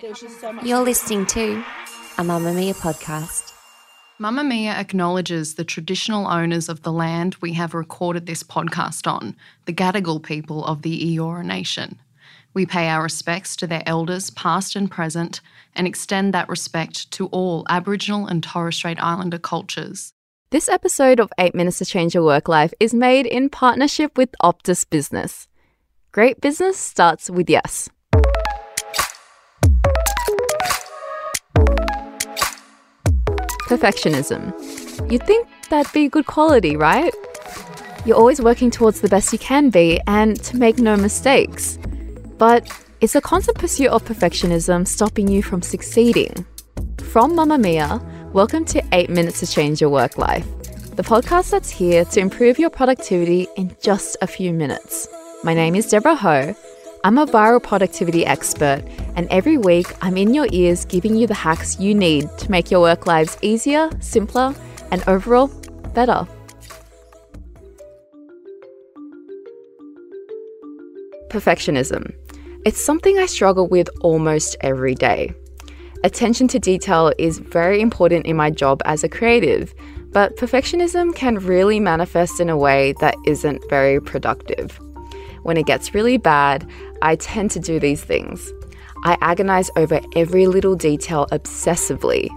There's 0.00 0.20
just 0.20 0.40
so 0.40 0.52
much. 0.52 0.64
You're 0.64 0.82
listening 0.84 1.26
to 1.26 1.64
a 2.18 2.22
Mamamia 2.22 2.74
podcast. 2.74 3.52
Mamamia 4.20 4.70
acknowledges 4.70 5.54
the 5.54 5.64
traditional 5.64 6.28
owners 6.28 6.68
of 6.68 6.82
the 6.82 6.92
land 6.92 7.36
we 7.40 7.52
have 7.54 7.74
recorded 7.74 8.26
this 8.26 8.44
podcast 8.44 9.10
on, 9.10 9.34
the 9.64 9.72
Gadigal 9.72 10.22
people 10.22 10.64
of 10.64 10.82
the 10.82 11.16
Eora 11.16 11.44
Nation. 11.44 11.98
We 12.54 12.64
pay 12.64 12.88
our 12.88 13.02
respects 13.02 13.56
to 13.56 13.66
their 13.66 13.82
elders, 13.86 14.30
past 14.30 14.76
and 14.76 14.88
present, 14.88 15.40
and 15.74 15.86
extend 15.86 16.32
that 16.32 16.48
respect 16.48 17.10
to 17.12 17.26
all 17.26 17.66
Aboriginal 17.68 18.26
and 18.26 18.42
Torres 18.42 18.76
Strait 18.76 19.02
Islander 19.02 19.38
cultures. 19.38 20.12
This 20.50 20.68
episode 20.68 21.18
of 21.18 21.32
8 21.38 21.54
Minutes 21.56 21.78
to 21.78 21.84
Change 21.84 22.14
Your 22.14 22.24
Work 22.24 22.48
Life 22.48 22.72
is 22.78 22.94
made 22.94 23.26
in 23.26 23.48
partnership 23.48 24.16
with 24.16 24.30
Optus 24.42 24.88
Business. 24.88 25.48
Great 26.12 26.40
business 26.40 26.78
starts 26.78 27.28
with 27.28 27.50
yes. 27.50 27.88
Perfectionism. 33.68 35.12
You'd 35.12 35.26
think 35.26 35.46
that'd 35.68 35.92
be 35.92 36.08
good 36.08 36.24
quality, 36.24 36.74
right? 36.74 37.14
You're 38.06 38.16
always 38.16 38.40
working 38.40 38.70
towards 38.70 39.02
the 39.02 39.08
best 39.08 39.30
you 39.30 39.38
can 39.38 39.68
be 39.68 40.00
and 40.06 40.42
to 40.44 40.56
make 40.56 40.78
no 40.78 40.96
mistakes. 40.96 41.78
But 42.38 42.66
is 43.02 43.14
a 43.14 43.20
constant 43.20 43.58
pursuit 43.58 43.88
of 43.88 44.04
perfectionism 44.04 44.88
stopping 44.88 45.28
you 45.28 45.42
from 45.42 45.60
succeeding? 45.60 46.46
From 47.10 47.32
Mamamia, 47.32 48.00
welcome 48.32 48.64
to 48.64 48.82
8 48.92 49.10
Minutes 49.10 49.40
to 49.40 49.46
Change 49.46 49.82
Your 49.82 49.90
Work 49.90 50.16
Life, 50.16 50.46
the 50.96 51.02
podcast 51.02 51.50
that's 51.50 51.68
here 51.68 52.06
to 52.06 52.20
improve 52.20 52.58
your 52.58 52.70
productivity 52.70 53.48
in 53.58 53.76
just 53.82 54.16
a 54.22 54.26
few 54.26 54.54
minutes. 54.54 55.06
My 55.44 55.52
name 55.52 55.74
is 55.74 55.90
Deborah 55.90 56.16
Ho. 56.16 56.54
I'm 57.04 57.16
a 57.16 57.26
viral 57.26 57.62
productivity 57.62 58.26
expert, 58.26 58.82
and 59.14 59.28
every 59.30 59.56
week 59.56 59.86
I'm 60.02 60.16
in 60.16 60.34
your 60.34 60.48
ears 60.50 60.84
giving 60.84 61.14
you 61.14 61.28
the 61.28 61.34
hacks 61.34 61.78
you 61.78 61.94
need 61.94 62.28
to 62.38 62.50
make 62.50 62.72
your 62.72 62.80
work 62.80 63.06
lives 63.06 63.38
easier, 63.40 63.88
simpler, 64.00 64.52
and 64.90 65.04
overall 65.06 65.46
better. 65.94 66.26
Perfectionism. 71.28 72.14
It's 72.64 72.84
something 72.84 73.16
I 73.18 73.26
struggle 73.26 73.68
with 73.68 73.88
almost 74.00 74.56
every 74.62 74.96
day. 74.96 75.32
Attention 76.02 76.48
to 76.48 76.58
detail 76.58 77.12
is 77.16 77.38
very 77.38 77.80
important 77.80 78.26
in 78.26 78.36
my 78.36 78.50
job 78.50 78.82
as 78.86 79.04
a 79.04 79.08
creative, 79.08 79.72
but 80.10 80.36
perfectionism 80.36 81.14
can 81.14 81.36
really 81.36 81.78
manifest 81.78 82.40
in 82.40 82.48
a 82.48 82.56
way 82.56 82.92
that 83.00 83.14
isn't 83.24 83.62
very 83.70 84.00
productive. 84.00 84.80
When 85.48 85.56
it 85.56 85.64
gets 85.64 85.94
really 85.94 86.18
bad, 86.18 86.70
I 87.00 87.16
tend 87.16 87.50
to 87.52 87.58
do 87.58 87.80
these 87.80 88.04
things. 88.04 88.52
I 89.02 89.16
agonize 89.22 89.70
over 89.76 89.98
every 90.14 90.46
little 90.46 90.76
detail 90.76 91.26
obsessively. 91.32 92.28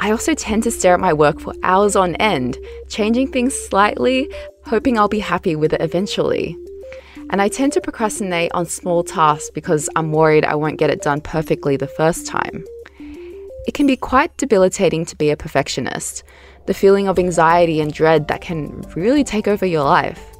I 0.00 0.10
also 0.10 0.34
tend 0.34 0.64
to 0.64 0.72
stare 0.72 0.94
at 0.94 1.00
my 1.00 1.12
work 1.12 1.38
for 1.38 1.54
hours 1.62 1.94
on 1.94 2.16
end, 2.16 2.58
changing 2.88 3.30
things 3.30 3.54
slightly, 3.54 4.28
hoping 4.64 4.98
I'll 4.98 5.06
be 5.06 5.20
happy 5.20 5.54
with 5.54 5.72
it 5.72 5.80
eventually. 5.80 6.56
And 7.30 7.40
I 7.40 7.46
tend 7.46 7.72
to 7.74 7.80
procrastinate 7.80 8.50
on 8.52 8.66
small 8.66 9.04
tasks 9.04 9.50
because 9.54 9.88
I'm 9.94 10.10
worried 10.10 10.44
I 10.44 10.56
won't 10.56 10.80
get 10.80 10.90
it 10.90 11.02
done 11.02 11.20
perfectly 11.20 11.76
the 11.76 11.86
first 11.86 12.26
time. 12.26 12.64
It 13.68 13.74
can 13.74 13.86
be 13.86 13.96
quite 13.96 14.36
debilitating 14.38 15.04
to 15.04 15.14
be 15.14 15.30
a 15.30 15.36
perfectionist, 15.36 16.24
the 16.66 16.74
feeling 16.74 17.06
of 17.06 17.20
anxiety 17.20 17.80
and 17.80 17.92
dread 17.92 18.26
that 18.26 18.40
can 18.40 18.80
really 18.96 19.22
take 19.22 19.46
over 19.46 19.64
your 19.64 19.84
life. 19.84 20.31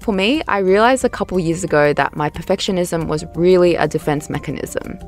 For 0.00 0.14
me, 0.14 0.42
I 0.48 0.58
realized 0.58 1.04
a 1.04 1.10
couple 1.10 1.38
years 1.38 1.62
ago 1.62 1.92
that 1.92 2.16
my 2.16 2.30
perfectionism 2.30 3.06
was 3.06 3.26
really 3.34 3.74
a 3.74 3.86
defense 3.86 4.30
mechanism. 4.30 4.98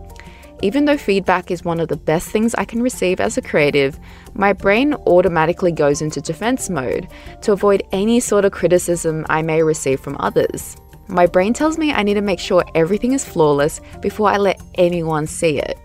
Even 0.60 0.84
though 0.84 0.98
feedback 0.98 1.50
is 1.50 1.64
one 1.64 1.80
of 1.80 1.88
the 1.88 1.96
best 1.96 2.28
things 2.28 2.54
I 2.54 2.66
can 2.66 2.82
receive 2.82 3.18
as 3.18 3.38
a 3.38 3.42
creative, 3.42 3.98
my 4.34 4.52
brain 4.52 4.92
automatically 4.94 5.72
goes 5.72 6.02
into 6.02 6.20
defense 6.20 6.68
mode 6.68 7.08
to 7.40 7.52
avoid 7.52 7.82
any 7.92 8.20
sort 8.20 8.44
of 8.44 8.52
criticism 8.52 9.25
I 9.31 9.41
may 9.41 9.62
receive 9.62 9.98
from 9.98 10.19
others. 10.20 10.76
My 11.08 11.26
brain 11.26 11.54
tells 11.54 11.78
me 11.78 11.92
I 11.92 12.02
need 12.02 12.14
to 12.14 12.20
make 12.20 12.38
sure 12.38 12.62
everything 12.75 13.12
is 13.12 13.25
flawless 13.25 13.81
before 14.02 14.28
I 14.28 14.36
let 14.36 14.60
anyone 14.75 15.26
see 15.26 15.58
it. 15.58 15.78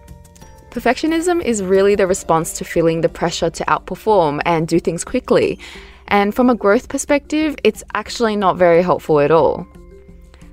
Perfectionism 0.69 1.41
is 1.41 1.63
really 1.63 1.95
the 1.95 2.05
response 2.05 2.53
to 2.57 2.65
feeling 2.65 3.01
the 3.01 3.09
pressure 3.09 3.49
to 3.49 3.65
outperform 3.65 4.41
and 4.45 4.67
do 4.67 4.79
things 4.79 5.03
quickly. 5.03 5.59
And 6.09 6.33
from 6.33 6.49
a 6.49 6.55
growth 6.55 6.89
perspective, 6.89 7.55
it's 7.63 7.83
actually 7.93 8.35
not 8.35 8.57
very 8.57 8.81
helpful 8.81 9.19
at 9.19 9.31
all. 9.31 9.67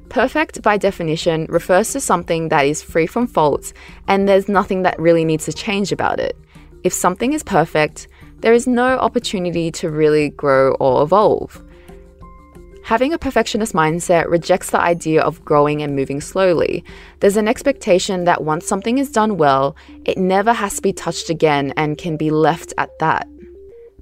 Perfect, 0.08 0.62
by 0.62 0.76
definition, 0.76 1.46
refers 1.48 1.92
to 1.92 2.00
something 2.00 2.48
that 2.48 2.66
is 2.66 2.82
free 2.82 3.06
from 3.06 3.26
faults 3.26 3.72
and 4.06 4.28
there's 4.28 4.48
nothing 4.48 4.82
that 4.82 4.98
really 4.98 5.24
needs 5.24 5.44
to 5.46 5.52
change 5.52 5.90
about 5.90 6.20
it. 6.20 6.36
If 6.84 6.92
something 6.92 7.32
is 7.32 7.42
perfect, 7.42 8.08
there 8.40 8.52
is 8.52 8.66
no 8.66 8.98
opportunity 8.98 9.70
to 9.72 9.90
really 9.90 10.28
grow 10.28 10.74
or 10.74 11.02
evolve. 11.02 11.62
Having 12.84 13.14
a 13.14 13.18
perfectionist 13.18 13.72
mindset 13.72 14.28
rejects 14.28 14.68
the 14.68 14.78
idea 14.78 15.22
of 15.22 15.42
growing 15.42 15.82
and 15.82 15.96
moving 15.96 16.20
slowly. 16.20 16.84
There's 17.20 17.38
an 17.38 17.48
expectation 17.48 18.24
that 18.24 18.44
once 18.44 18.66
something 18.66 18.98
is 18.98 19.10
done 19.10 19.38
well, 19.38 19.74
it 20.04 20.18
never 20.18 20.52
has 20.52 20.76
to 20.76 20.82
be 20.82 20.92
touched 20.92 21.30
again 21.30 21.72
and 21.78 21.96
can 21.96 22.18
be 22.18 22.30
left 22.30 22.74
at 22.76 22.90
that. 22.98 23.26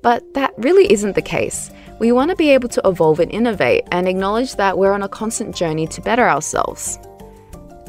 But 0.02 0.34
that 0.34 0.52
really 0.58 0.92
isn't 0.92 1.14
the 1.14 1.22
case. 1.22 1.70
We 1.98 2.12
want 2.12 2.30
to 2.30 2.36
be 2.36 2.50
able 2.50 2.68
to 2.70 2.82
evolve 2.84 3.20
and 3.20 3.30
innovate 3.30 3.84
and 3.92 4.08
acknowledge 4.08 4.56
that 4.56 4.76
we're 4.76 4.92
on 4.92 5.02
a 5.02 5.08
constant 5.08 5.54
journey 5.54 5.86
to 5.86 6.00
better 6.00 6.28
ourselves. 6.28 6.98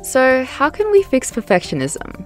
So, 0.03 0.44
how 0.44 0.69
can 0.69 0.91
we 0.91 1.02
fix 1.03 1.31
perfectionism? 1.31 2.25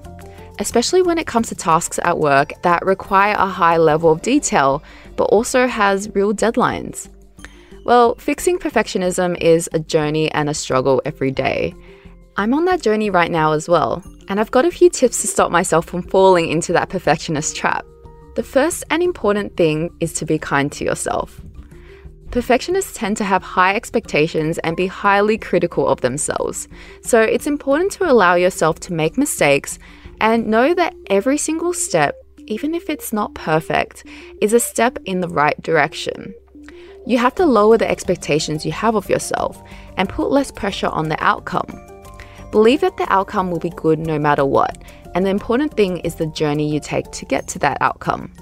Especially 0.60 1.02
when 1.02 1.18
it 1.18 1.28
comes 1.28 1.50
to 1.50 1.56
tasks 1.56 2.00
at 2.04 2.18
work 2.18 2.52
that 2.64 2.86
require 2.86 3.36
a 3.38 3.48
high 3.48 3.78
level 3.78 4.12
of 4.12 4.22
detail 4.22 4.84
but 5.16 5.26
also 5.26 5.68
has 5.68 6.14
real 6.16 6.34
deadlines. 6.34 7.10
Well, 7.86 8.16
fixing 8.16 8.60
perfectionism 8.60 9.38
is 9.40 9.70
a 9.72 9.80
journey 9.80 10.32
and 10.32 10.50
a 10.50 10.54
struggle 10.54 11.02
every 11.06 11.32
day. 11.32 11.74
I'm 12.36 12.54
on 12.54 12.66
that 12.66 12.82
journey 12.82 13.10
right 13.10 13.32
now 13.32 13.54
as 13.54 13.70
well, 13.70 14.04
and 14.28 14.40
I've 14.40 14.52
got 14.52 14.66
a 14.66 14.72
few 14.72 14.90
tips 14.90 15.22
to 15.22 15.28
stop 15.28 15.52
myself 15.52 15.86
from 15.86 16.04
falling 16.04 16.50
into 16.50 16.74
that 16.74 16.90
perfectionist 16.90 17.56
trap. 17.56 17.86
The 18.38 18.44
first 18.44 18.84
and 18.92 19.02
important 19.02 19.58
thing 19.58 19.90
is 20.00 20.14
to 20.14 20.24
be 20.24 20.38
kind 20.38 20.72
to 20.74 20.86
yourself. 20.86 21.42
Perfectionists 22.30 22.94
tend 22.94 23.18
to 23.18 23.24
have 23.24 23.42
high 23.42 23.76
expectations 23.76 24.60
and 24.60 24.78
be 24.78 24.86
highly 24.86 25.40
critical 25.40 25.88
of 25.88 26.02
themselves, 26.02 26.68
so 27.02 27.20
it's 27.20 27.48
important 27.48 27.94
to 27.94 28.04
allow 28.04 28.36
yourself 28.36 28.80
to 28.82 28.94
make 28.94 29.18
mistakes 29.18 29.80
and 30.22 30.46
know 30.46 30.76
that 30.76 30.94
every 31.10 31.40
single 31.40 31.74
step, 31.74 32.14
even 32.46 32.76
if 32.76 32.92
it's 32.92 33.12
not 33.12 33.34
perfect, 33.34 34.06
is 34.40 34.54
a 34.54 34.60
step 34.60 35.00
in 35.06 35.22
the 35.22 35.30
right 35.30 35.60
direction. 35.64 36.32
You 37.08 37.18
have 37.18 37.34
to 37.36 37.46
lower 37.48 37.80
the 37.80 37.90
expectations 37.90 38.68
you 38.68 38.72
have 38.72 38.94
of 38.94 39.10
yourself 39.10 39.64
and 39.98 40.08
put 40.08 40.30
less 40.30 40.52
pressure 40.52 40.90
on 40.90 41.10
the 41.10 41.24
outcome. 41.24 41.72
Believe 42.58 42.82
that 42.82 42.98
the 42.98 43.14
outcome 43.14 43.52
will 43.52 43.60
be 43.60 43.70
good 43.70 44.00
no 44.00 44.18
matter 44.18 44.44
what, 44.44 44.84
and 45.14 45.24
the 45.24 45.30
important 45.30 45.78
thing 45.78 46.00
is 46.00 46.16
the 46.16 46.26
journey 46.26 46.68
you 46.68 46.80
take 46.80 47.12
to 47.12 47.24
get 47.24 47.48
to 47.50 47.60
that 47.60 47.78
outcome. 47.82 48.34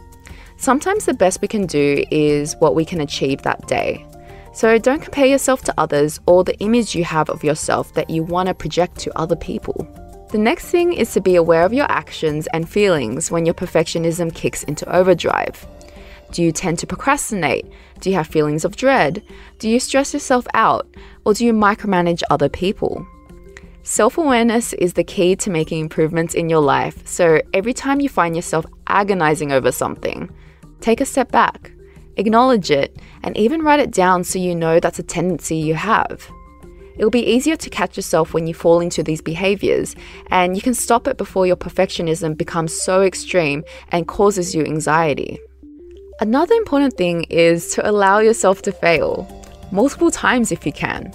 Sometimes 0.56 1.04
the 1.04 1.14
best 1.14 1.42
we 1.42 1.50
can 1.50 1.66
do 1.66 2.02
is 2.12 2.56
what 2.60 2.76
we 2.76 2.86
can 2.86 3.02
achieve 3.02 3.42
that 3.42 3.68
day. 3.68 4.06
So 4.54 4.78
don't 4.78 5.02
compare 5.02 5.26
yourself 5.26 5.64
to 5.64 5.74
others 5.78 6.22
or 6.28 6.46
the 6.46 6.58
image 6.60 6.96
you 6.96 7.04
have 7.04 7.30
of 7.30 7.44
yourself 7.44 7.94
that 7.96 8.10
you 8.10 8.24
want 8.24 8.48
to 8.48 8.54
project 8.54 9.00
to 9.00 9.20
other 9.20 9.36
people. 9.36 9.86
The 10.32 10.38
next 10.38 10.68
thing 10.68 10.94
is 10.94 11.12
to 11.12 11.20
be 11.20 11.36
aware 11.36 11.66
of 11.66 11.74
your 11.74 11.92
actions 11.92 12.48
and 12.54 12.70
feelings 12.70 13.30
when 13.30 13.46
your 13.46 13.54
perfectionism 13.54 14.34
kicks 14.34 14.64
into 14.64 14.90
overdrive. 14.96 15.68
Do 16.32 16.42
you 16.42 16.54
tend 16.54 16.80
to 16.80 16.88
procrastinate? 16.88 17.66
Do 18.00 18.10
you 18.10 18.16
have 18.16 18.28
feelings 18.28 18.64
of 18.64 18.78
dread? 18.78 19.22
Do 19.60 19.70
you 19.70 19.78
stress 19.78 20.14
yourself 20.14 20.48
out? 20.54 20.88
Or 21.26 21.34
do 21.34 21.46
you 21.46 21.52
micromanage 21.52 22.24
other 22.30 22.48
people? 22.48 23.06
Self 23.88 24.18
awareness 24.18 24.74
is 24.74 24.94
the 24.94 25.04
key 25.04 25.36
to 25.36 25.52
making 25.52 25.80
improvements 25.80 26.34
in 26.34 26.50
your 26.50 26.60
life, 26.60 27.06
so 27.06 27.40
every 27.54 27.72
time 27.72 28.00
you 28.00 28.10
find 28.10 28.36
yourself 28.36 28.66
agonizing 28.88 29.52
over 29.52 29.72
something, 29.72 30.28
take 30.82 31.02
a 31.02 31.06
step 31.06 31.32
back, 31.32 31.72
acknowledge 32.18 32.72
it, 32.72 32.98
and 33.22 33.38
even 33.38 33.62
write 33.62 33.80
it 33.80 33.92
down 33.92 34.24
so 34.24 34.40
you 34.40 34.56
know 34.56 34.80
that's 34.80 34.98
a 34.98 35.04
tendency 35.04 35.58
you 35.58 35.76
have. 35.76 36.28
It'll 36.98 37.12
be 37.12 37.32
easier 37.32 37.56
to 37.58 37.70
catch 37.70 37.96
yourself 37.96 38.34
when 38.34 38.48
you 38.48 38.56
fall 38.56 38.80
into 38.80 39.04
these 39.04 39.22
behaviors, 39.22 39.96
and 40.32 40.56
you 40.56 40.64
can 40.64 40.74
stop 40.74 41.08
it 41.08 41.18
before 41.18 41.46
your 41.46 41.56
perfectionism 41.56 42.36
becomes 42.36 42.74
so 42.74 43.04
extreme 43.04 43.64
and 43.90 44.08
causes 44.08 44.56
you 44.56 44.66
anxiety. 44.66 45.38
Another 46.20 46.56
important 46.56 46.96
thing 46.98 47.26
is 47.26 47.70
to 47.76 47.88
allow 47.88 48.18
yourself 48.18 48.64
to 48.64 48.72
fail, 48.72 49.28
multiple 49.72 50.10
times 50.10 50.52
if 50.52 50.66
you 50.66 50.72
can. 50.72 51.14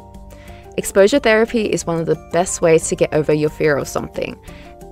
Exposure 0.76 1.19
therapy 1.19 1.67
is 1.67 1.87
one 1.87 1.99
of 1.99 2.06
the 2.06 2.28
best 2.32 2.62
ways 2.62 2.88
to 2.88 2.96
get 2.96 3.12
over 3.12 3.32
your 3.32 3.50
fear 3.50 3.76
of 3.76 3.88
something, 3.88 4.38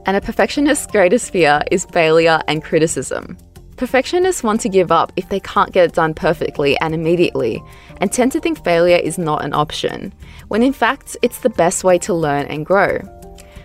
and 0.07 0.17
a 0.17 0.21
perfectionist's 0.21 0.87
greatest 0.87 1.31
fear 1.31 1.63
is 1.71 1.85
failure 1.87 2.41
and 2.49 2.65
criticism. 2.65 3.37
Perfectionists 3.77 4.43
want 4.43 4.61
to 4.63 4.69
give 4.69 4.91
up 4.91 5.13
if 5.15 5.29
they 5.29 5.39
can't 5.39 5.73
get 5.73 5.85
it 5.85 5.93
done 5.93 6.13
perfectly 6.13 6.77
and 6.81 6.95
immediately, 6.95 7.63
and 8.01 8.13
tend 8.13 8.33
to 8.33 8.41
think 8.41 8.63
failure 8.65 8.97
is 8.97 9.19
not 9.19 9.45
an 9.45 9.55
option, 9.55 10.13
when 10.49 10.65
in 10.65 10.73
fact, 10.73 11.17
it's 11.23 11.39
the 11.41 11.51
best 11.51 11.85
way 11.85 11.97
to 11.99 12.13
learn 12.13 12.47
and 12.47 12.67
grow. 12.67 12.99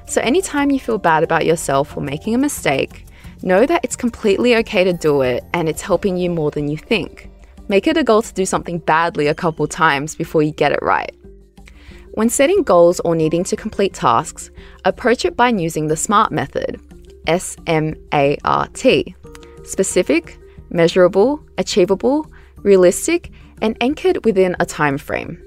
So, 0.06 0.22
anytime 0.22 0.70
you 0.70 0.80
feel 0.80 1.00
bad 1.00 1.24
about 1.24 1.48
yourself 1.48 1.90
for 1.90 2.02
making 2.02 2.36
a 2.36 2.38
mistake, 2.38 3.08
know 3.42 3.66
that 3.66 3.84
it's 3.84 3.96
completely 3.96 4.56
okay 4.58 4.84
to 4.84 4.94
do 4.94 5.22
it 5.22 5.44
and 5.54 5.68
it's 5.68 5.82
helping 5.82 6.18
you 6.18 6.30
more 6.30 6.52
than 6.52 6.68
you 6.68 6.78
think. 6.78 7.32
Make 7.68 7.88
it 7.88 7.98
a 7.98 8.04
goal 8.04 8.22
to 8.22 8.34
do 8.34 8.46
something 8.46 8.80
badly 8.80 9.28
a 9.28 9.34
couple 9.34 9.66
times 9.68 10.16
before 10.16 10.44
you 10.44 10.52
get 10.52 10.72
it 10.72 10.80
right. 10.82 11.16
When 12.16 12.30
setting 12.30 12.62
goals 12.62 13.00
or 13.00 13.16
needing 13.16 13.44
to 13.46 13.56
complete 13.56 13.96
tasks, 13.96 14.52
approach 14.86 15.26
it 15.26 15.36
by 15.36 15.50
using 15.50 15.88
the 15.88 15.98
SMART 15.98 16.32
method 16.32 16.80
S 17.26 17.58
M 17.66 17.96
A 18.14 18.38
R 18.46 18.68
T 18.74 19.16
specific, 19.64 20.38
measurable, 20.70 21.44
achievable, 21.58 22.32
realistic, 22.58 23.32
and 23.64 23.76
anchored 23.82 24.24
within 24.26 24.56
a 24.60 24.66
time 24.66 25.00
frame. 25.00 25.42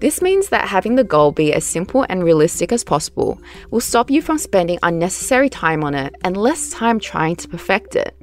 This 0.00 0.20
means 0.20 0.48
that 0.48 0.66
having 0.66 0.96
the 0.96 1.04
goal 1.04 1.30
be 1.30 1.52
as 1.52 1.64
simple 1.64 2.04
and 2.08 2.24
realistic 2.24 2.72
as 2.72 2.82
possible 2.82 3.40
will 3.70 3.80
stop 3.80 4.10
you 4.10 4.20
from 4.20 4.38
spending 4.38 4.80
unnecessary 4.82 5.48
time 5.48 5.84
on 5.84 5.94
it 5.94 6.16
and 6.24 6.36
less 6.36 6.70
time 6.70 6.98
trying 6.98 7.36
to 7.36 7.48
perfect 7.48 7.94
it. 7.94 8.16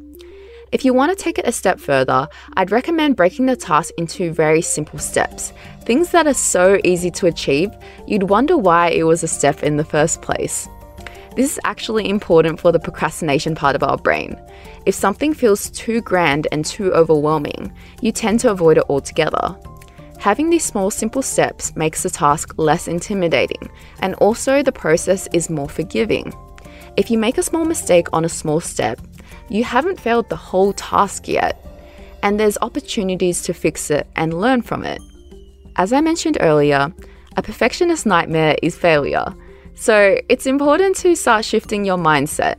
If 0.72 0.84
you 0.84 0.94
want 0.94 1.18
to 1.18 1.24
take 1.24 1.38
it 1.40 1.48
a 1.48 1.52
step 1.52 1.80
further, 1.80 2.28
I'd 2.58 2.72
recommend 2.72 3.16
breaking 3.16 3.46
the 3.46 3.56
task 3.56 3.94
into 3.98 4.34
very 4.34 4.62
simple 4.62 5.00
steps, 5.00 5.54
things 5.86 6.12
that 6.12 6.28
are 6.28 6.34
so 6.34 6.80
easy 6.84 7.10
to 7.12 7.28
achieve, 7.28 7.72
you'd 8.06 8.24
wonder 8.24 8.58
why 8.58 8.90
it 8.90 9.04
was 9.04 9.24
a 9.24 9.28
step 9.30 9.64
in 9.64 9.78
the 9.78 9.86
first 9.86 10.22
place. 10.22 10.68
This 11.38 11.52
is 11.52 11.60
actually 11.64 12.10
important 12.10 12.60
for 12.60 12.74
the 12.74 12.80
procrastination 12.80 13.56
part 13.56 13.75
of 13.75 13.84
our 13.84 13.98
brain. 13.98 14.36
If 14.86 14.96
something 14.96 15.34
feels 15.34 15.69
too 15.69 16.02
grand 16.02 16.48
and 16.52 16.66
too 16.66 16.92
overwhelming, 16.94 17.74
you 18.02 18.12
tend 18.12 18.42
to 18.42 18.52
avoid 18.52 18.78
it 18.78 18.90
altogether. 18.90 19.56
Having 20.20 20.50
these 20.50 20.66
small, 20.66 20.92
simple 20.92 21.22
steps 21.22 21.74
makes 21.78 22.04
the 22.04 22.10
task 22.10 22.56
less 22.58 22.90
intimidating, 22.90 23.70
and 24.00 24.16
also 24.16 24.63
the 24.63 24.72
process 24.72 25.30
is 25.31 25.50
more 25.50 25.70
forgiving. 25.70 26.34
If 26.98 27.12
you 27.12 27.20
make 27.20 27.38
a 27.38 27.44
small 27.44 27.63
mistake 27.63 28.08
on 28.12 28.25
a 28.25 28.30
small 28.30 28.60
step, 28.60 29.00
you 29.50 29.64
haven't 29.64 30.00
failed 30.00 30.30
the 30.30 30.36
whole 30.36 30.74
task 30.74 31.28
yet, 31.28 31.66
and 32.24 32.40
there's 32.40 32.58
opportunities 32.62 33.42
to 33.44 33.54
fix 33.54 33.90
it 33.90 34.08
and 34.16 34.40
learn 34.40 34.62
from 34.62 34.84
it. 34.84 35.02
As 35.76 35.94
I 35.94 36.02
mentioned 36.02 36.38
earlier, 36.42 36.94
a 37.36 37.42
perfectionist 37.42 38.06
nightmare 38.06 38.56
is 38.62 38.76
failure, 38.76 39.34
so 39.76 40.18
it's 40.28 40.48
important 40.48 40.96
to 40.98 41.16
start 41.16 41.46
shifting 41.46 41.86
your 41.86 41.98
mindset. 41.98 42.56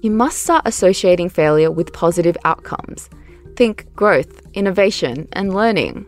You 0.00 0.10
must 0.10 0.42
start 0.42 0.62
associating 0.66 1.28
failure 1.28 1.70
with 1.70 1.92
positive 1.92 2.36
outcomes. 2.44 3.08
Think 3.56 3.86
growth, 3.94 4.40
innovation, 4.54 5.28
and 5.32 5.54
learning. 5.54 6.06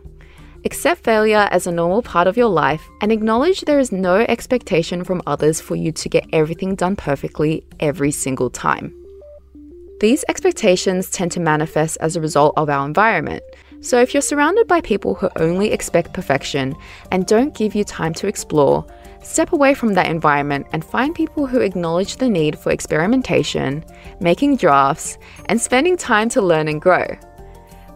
Accept 0.65 1.03
failure 1.03 1.47
as 1.51 1.65
a 1.65 1.71
normal 1.71 2.01
part 2.01 2.27
of 2.27 2.35
your 2.35 2.49
life 2.49 2.85
and 3.01 3.11
acknowledge 3.11 3.61
there 3.61 3.79
is 3.79 3.91
no 3.91 4.17
expectation 4.17 5.03
from 5.03 5.21
others 5.25 5.61
for 5.61 5.75
you 5.75 5.91
to 5.93 6.09
get 6.09 6.27
everything 6.33 6.75
done 6.75 6.95
perfectly 6.95 7.63
every 7.79 8.11
single 8.11 8.49
time. 8.49 8.93
These 9.99 10.23
expectations 10.29 11.09
tend 11.09 11.31
to 11.31 11.39
manifest 11.39 11.97
as 12.01 12.15
a 12.15 12.21
result 12.21 12.53
of 12.55 12.69
our 12.69 12.85
environment. 12.85 13.41
So, 13.81 13.99
if 13.99 14.13
you're 14.13 14.21
surrounded 14.21 14.67
by 14.67 14.81
people 14.81 15.15
who 15.15 15.27
only 15.37 15.71
expect 15.71 16.13
perfection 16.13 16.75
and 17.11 17.25
don't 17.25 17.55
give 17.55 17.73
you 17.73 17.83
time 17.83 18.13
to 18.15 18.27
explore, 18.27 18.85
step 19.23 19.53
away 19.53 19.73
from 19.73 19.95
that 19.95 20.05
environment 20.05 20.67
and 20.71 20.85
find 20.85 21.15
people 21.15 21.47
who 21.47 21.61
acknowledge 21.61 22.17
the 22.17 22.29
need 22.29 22.59
for 22.59 22.71
experimentation, 22.71 23.83
making 24.19 24.57
drafts, 24.57 25.17
and 25.47 25.59
spending 25.59 25.97
time 25.97 26.29
to 26.29 26.43
learn 26.43 26.67
and 26.67 26.79
grow. 26.79 27.07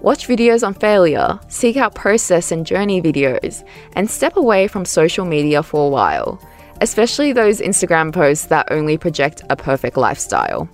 Watch 0.02 0.28
videos 0.28 0.66
on 0.66 0.74
failure, 0.74 1.40
seek 1.50 1.78
out 1.78 1.94
process 1.94 2.52
and 2.52 2.66
journey 2.66 3.00
videos, 3.00 3.64
and 3.94 4.10
step 4.10 4.38
away 4.38 4.68
from 4.68 4.86
social 4.86 5.26
media 5.26 5.62
for 5.62 5.86
a 5.86 5.90
while, 5.90 6.42
especially 6.82 7.32
those 7.32 7.60
Instagram 7.60 8.12
posts 8.12 8.48
that 8.48 8.72
only 8.72 8.98
project 8.98 9.44
a 9.52 9.56
perfect 9.56 9.98
lifestyle. 9.98 10.68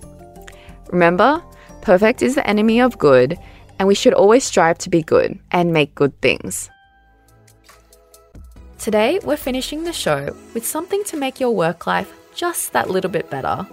Remember, 0.90 1.42
perfect 1.82 2.22
is 2.22 2.34
the 2.34 2.46
enemy 2.46 2.80
of 2.80 2.98
good, 2.98 3.38
and 3.78 3.86
we 3.86 3.94
should 3.94 4.14
always 4.14 4.44
strive 4.44 4.78
to 4.78 4.90
be 4.90 5.02
good 5.02 5.38
and 5.50 5.72
make 5.72 5.94
good 5.94 6.20
things. 6.20 6.70
Today, 8.78 9.18
we're 9.24 9.36
finishing 9.36 9.84
the 9.84 9.92
show 9.92 10.34
with 10.54 10.66
something 10.66 11.02
to 11.04 11.16
make 11.16 11.40
your 11.40 11.50
work 11.50 11.86
life 11.86 12.12
just 12.34 12.72
that 12.72 12.90
little 12.90 13.10
bit 13.10 13.28
better 13.28 13.66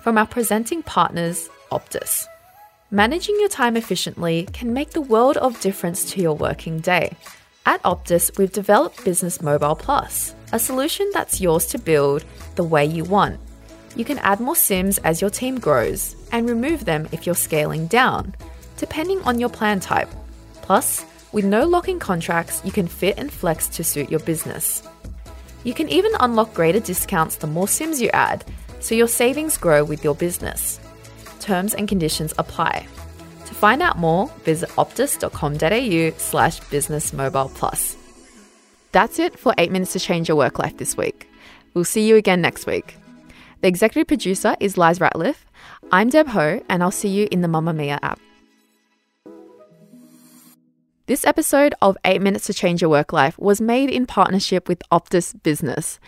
from 0.00 0.16
our 0.16 0.26
presenting 0.26 0.82
partners, 0.82 1.48
Optus. 1.70 2.26
Managing 2.90 3.36
your 3.40 3.48
time 3.48 3.76
efficiently 3.76 4.48
can 4.52 4.72
make 4.72 4.90
the 4.90 5.00
world 5.00 5.36
of 5.38 5.60
difference 5.60 6.10
to 6.12 6.20
your 6.20 6.34
working 6.36 6.78
day. 6.78 7.16
At 7.64 7.82
Optus, 7.84 8.36
we've 8.36 8.52
developed 8.52 9.04
Business 9.04 9.40
Mobile 9.40 9.74
Plus, 9.74 10.34
a 10.52 10.58
solution 10.58 11.08
that's 11.12 11.40
yours 11.40 11.66
to 11.66 11.78
build 11.78 12.24
the 12.56 12.64
way 12.64 12.84
you 12.84 13.04
want. 13.04 13.40
You 13.96 14.04
can 14.04 14.18
add 14.18 14.40
more 14.40 14.56
SIMs 14.56 14.98
as 14.98 15.20
your 15.20 15.30
team 15.30 15.58
grows 15.58 16.16
and 16.32 16.48
remove 16.48 16.84
them 16.84 17.08
if 17.12 17.26
you're 17.26 17.34
scaling 17.34 17.86
down, 17.86 18.34
depending 18.76 19.20
on 19.22 19.38
your 19.38 19.50
plan 19.50 19.80
type. 19.80 20.08
Plus, 20.62 21.04
with 21.32 21.44
no 21.44 21.64
locking 21.64 21.98
contracts, 21.98 22.62
you 22.64 22.72
can 22.72 22.86
fit 22.86 23.18
and 23.18 23.32
flex 23.32 23.68
to 23.68 23.84
suit 23.84 24.10
your 24.10 24.20
business. 24.20 24.82
You 25.64 25.74
can 25.74 25.88
even 25.88 26.12
unlock 26.20 26.54
greater 26.54 26.80
discounts 26.80 27.36
the 27.36 27.46
more 27.46 27.68
SIMs 27.68 28.00
you 28.00 28.08
add, 28.12 28.44
so 28.80 28.94
your 28.94 29.08
savings 29.08 29.56
grow 29.56 29.84
with 29.84 30.02
your 30.02 30.14
business. 30.14 30.80
Terms 31.40 31.74
and 31.74 31.88
conditions 31.88 32.34
apply. 32.38 32.86
To 33.46 33.54
find 33.54 33.82
out 33.82 33.98
more, 33.98 34.28
visit 34.44 34.70
optus.com.au 34.70 36.18
slash 36.18 36.60
business 36.70 37.12
mobile 37.12 37.50
plus. 37.54 37.96
That's 38.92 39.18
it 39.18 39.38
for 39.38 39.54
8 39.56 39.70
Minutes 39.70 39.92
to 39.92 40.00
Change 40.00 40.28
Your 40.28 40.36
Work 40.36 40.58
Life 40.58 40.76
this 40.76 40.96
week. 40.96 41.28
We'll 41.74 41.84
see 41.84 42.06
you 42.06 42.16
again 42.16 42.40
next 42.40 42.66
week. 42.66 42.96
The 43.62 43.68
executive 43.68 44.08
producer 44.08 44.56
is 44.58 44.76
Liz 44.76 44.98
Ratliff. 44.98 45.44
I'm 45.92 46.08
Deb 46.08 46.26
Ho, 46.26 46.60
and 46.68 46.82
I'll 46.82 46.90
see 46.90 47.08
you 47.08 47.28
in 47.30 47.42
the 47.42 47.48
Mamamia 47.48 47.96
app. 48.02 48.18
This 51.06 51.24
episode 51.24 51.72
of 51.80 51.96
8 52.04 52.20
Minutes 52.20 52.46
to 52.46 52.54
Change 52.54 52.82
Your 52.82 52.90
Work 52.90 53.12
Life 53.12 53.38
was 53.38 53.60
made 53.60 53.88
in 53.88 54.04
partnership 54.04 54.66
with 54.66 54.82
Optus 54.90 55.40
Business. 55.44 56.00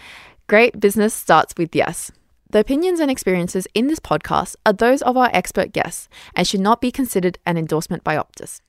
Great 0.48 0.80
business 0.80 1.14
starts 1.14 1.54
with 1.56 1.76
yes. 1.76 2.10
The 2.50 2.58
opinions 2.58 2.98
and 2.98 3.08
experiences 3.08 3.68
in 3.72 3.86
this 3.86 4.00
podcast 4.00 4.56
are 4.66 4.72
those 4.72 5.00
of 5.02 5.16
our 5.16 5.30
expert 5.32 5.72
guests 5.72 6.08
and 6.34 6.48
should 6.48 6.58
not 6.58 6.80
be 6.80 6.90
considered 6.90 7.38
an 7.46 7.56
endorsement 7.56 8.02
by 8.02 8.16
Optus. 8.16 8.62